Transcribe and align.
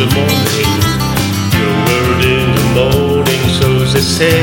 the 0.00 0.06
morning. 0.16 0.70
Your 1.60 1.74
word 1.88 2.20
in 2.24 2.48
the 2.56 2.66
morning, 2.72 3.42
so 3.60 3.68
they 3.92 4.00
say. 4.00 4.40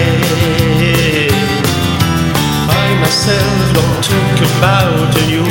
I 2.70 2.88
myself 3.02 3.62
don't 3.78 4.02
talk 4.06 4.38
about 4.54 5.10
a 5.18 5.24
new 5.26 5.50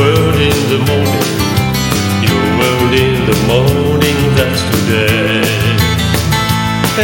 word 0.00 0.38
in 0.40 0.60
the 0.72 0.80
morning. 0.88 1.36
Your 2.24 2.44
word 2.60 2.92
in 2.96 3.16
the 3.28 3.38
morning, 3.52 4.18
that's 4.38 4.62
today. 4.72 5.44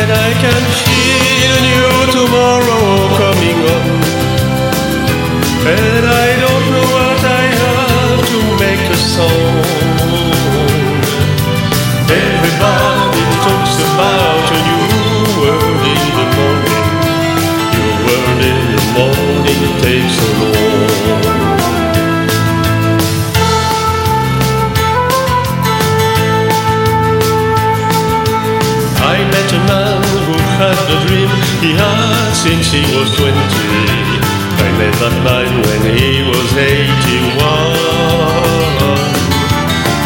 And 0.00 0.08
I 0.08 0.30
can 0.42 0.62
feel 0.88 1.58
you 1.74 1.88
tomorrow 2.16 2.84
coming 3.20 3.58
on. 3.77 3.84
And 5.69 6.05
I 6.24 6.27
Everybody 12.10 13.20
talks 13.44 13.76
about 13.84 14.48
a 14.48 14.58
new 14.64 14.88
word 15.36 15.82
in 15.92 16.02
the 16.16 16.26
morning. 16.36 16.88
Word 18.06 18.40
in 18.48 18.60
the 18.72 18.82
morning 18.96 19.62
takes 19.84 20.16
so 20.16 20.28
long. 20.40 20.88
I 29.04 29.16
met 29.28 29.52
a 29.52 29.61
man 29.68 30.00
who 30.24 30.36
had 30.56 30.80
a 30.88 30.96
dream 31.05 31.28
he 31.61 31.70
had 31.77 32.33
since 32.33 32.72
he 32.72 32.80
was 32.96 33.08
20. 33.20 33.36
I 33.36 34.68
met 34.80 34.94
that 34.96 35.16
man 35.28 35.61
when 35.61 35.83
he 35.92 36.24
was 36.24 36.48
81. 36.56 36.88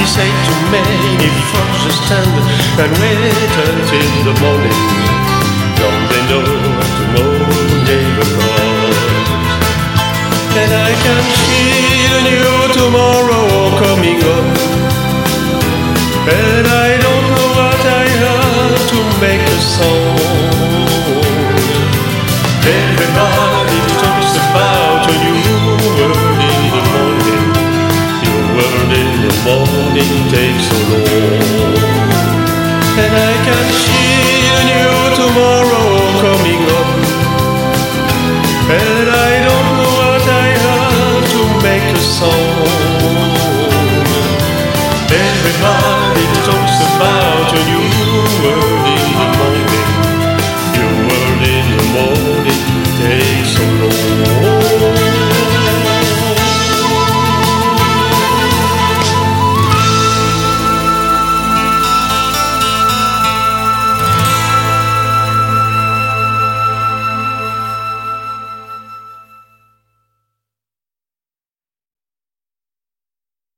He 0.02 0.06
said 0.08 0.51
you 0.72 1.32
just 1.84 2.00
stand 2.06 2.32
and 2.80 2.92
wait 2.96 3.48
until 3.68 4.12
the 4.24 4.34
morning, 4.40 4.80
don't 5.76 6.04
they 6.08 6.22
know 6.32 6.44
tomorrow 6.96 7.52
never 7.84 8.26
comes? 8.40 9.52
And 10.56 10.72
I 10.72 10.92
can 11.04 11.22
feel 11.44 12.24
you 12.32 12.52
tomorrow 12.72 13.46
coming 13.84 14.20
up. 14.36 14.46
And 16.32 16.66
I 16.66 16.90
don't 17.04 17.26
know 17.34 17.48
what 17.58 17.80
I 17.84 18.04
have 18.24 18.80
to 18.92 18.98
make 19.20 19.44
a 19.44 19.60
song. 19.60 20.18
Everybody 22.64 23.61
morning 29.44 30.14
takes 30.30 30.64
so 30.68 30.78
long. 30.90 31.74
And 33.02 33.12
I 33.30 33.34
can 33.46 33.66
feel 33.86 34.58
new 34.70 34.94
tomorrow 35.18 35.88
coming 36.22 36.62
up. 36.78 36.90
And 38.70 39.06
I 39.10 39.32
don't 39.46 39.68
know 39.78 39.92
what 40.00 40.22
I 40.22 40.46
have 40.66 41.24
to 41.34 41.42
make 41.66 41.86
a 41.90 42.02
song. 42.18 42.52
Everybody 45.10 46.11